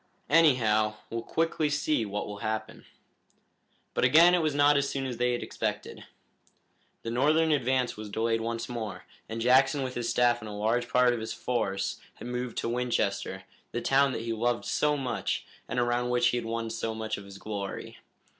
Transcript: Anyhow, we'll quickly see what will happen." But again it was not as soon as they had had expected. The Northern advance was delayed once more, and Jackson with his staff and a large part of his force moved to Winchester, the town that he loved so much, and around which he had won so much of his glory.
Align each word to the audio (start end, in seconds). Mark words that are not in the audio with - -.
Anyhow, 0.31 0.95
we'll 1.11 1.21
quickly 1.21 1.69
see 1.69 2.07
what 2.07 2.25
will 2.25 2.39
happen." 2.39 2.85
But 3.93 4.03
again 4.03 4.33
it 4.33 4.41
was 4.41 4.55
not 4.55 4.75
as 4.75 4.89
soon 4.89 5.05
as 5.05 5.17
they 5.17 5.33
had 5.33 5.41
had 5.41 5.43
expected. 5.43 6.05
The 7.03 7.11
Northern 7.11 7.51
advance 7.51 7.97
was 7.97 8.09
delayed 8.09 8.41
once 8.41 8.67
more, 8.67 9.03
and 9.29 9.39
Jackson 9.41 9.83
with 9.83 9.93
his 9.93 10.09
staff 10.09 10.41
and 10.41 10.49
a 10.49 10.53
large 10.53 10.89
part 10.89 11.13
of 11.13 11.19
his 11.19 11.33
force 11.33 11.99
moved 12.19 12.57
to 12.57 12.67
Winchester, 12.69 13.43
the 13.73 13.79
town 13.81 14.11
that 14.13 14.23
he 14.23 14.33
loved 14.33 14.65
so 14.65 14.97
much, 14.97 15.45
and 15.67 15.79
around 15.79 16.09
which 16.09 16.29
he 16.29 16.37
had 16.37 16.47
won 16.47 16.71
so 16.71 16.95
much 16.95 17.19
of 17.19 17.25
his 17.25 17.37
glory. 17.37 17.99